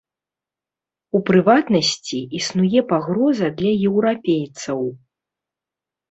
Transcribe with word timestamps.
У 1.17 1.19
прыватнасці, 1.27 2.19
існуе 2.39 2.79
пагроза 2.91 3.47
для 3.59 3.73
еўрапейцаў. 3.91 4.79